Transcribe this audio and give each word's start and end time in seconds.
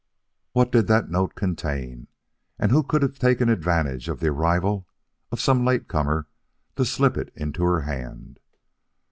What 0.53 0.71
did 0.71 0.87
that 0.87 1.11
note 1.11 1.35
contain, 1.35 2.07
and 2.57 2.71
who 2.71 2.81
could 2.81 3.03
have 3.03 3.19
taken 3.19 3.49
advantage 3.49 4.09
of 4.09 4.19
the 4.19 4.29
arrival 4.29 4.87
of 5.31 5.39
some 5.39 5.63
late 5.63 5.87
comer 5.87 6.25
to 6.75 6.85
slip 6.85 7.17
it 7.17 7.31
into 7.35 7.61
her 7.65 7.81
hand? 7.81 8.39